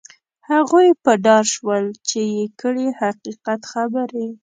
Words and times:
هغوی 0.49 0.87
په 1.03 1.11
دار 1.27 1.43
شول 1.53 1.83
چې 2.07 2.19
یې 2.35 2.43
کړلې 2.59 2.87
حقیقت 3.01 3.61
خبرې. 3.71 4.27